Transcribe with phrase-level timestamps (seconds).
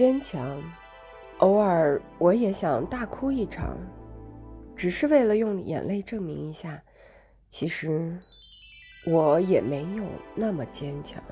[0.00, 0.58] 坚强。
[1.40, 3.76] 偶尔我也想大哭一场
[4.74, 6.82] 只是为了用眼泪证明一下
[7.50, 8.18] 其实
[9.04, 11.22] 我也没有那么坚强。